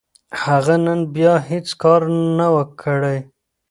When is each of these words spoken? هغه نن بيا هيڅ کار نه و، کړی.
هغه 0.43 0.75
نن 0.85 0.99
بيا 1.15 1.33
هيڅ 1.49 1.67
کار 1.81 2.01
نه 2.37 2.47
و، 2.53 2.55
کړی. 2.81 3.17